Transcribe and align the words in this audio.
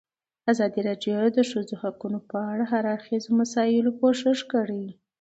ازادي 0.51 0.81
راډیو 0.89 1.17
د 1.25 1.27
د 1.37 1.39
ښځو 1.49 1.75
حقونه 1.83 2.19
په 2.29 2.37
اړه 2.51 2.65
د 2.65 2.69
هر 2.71 2.83
اړخیزو 2.93 3.29
مسایلو 3.41 3.91
پوښښ 3.99 4.39
کړی. 4.53 4.83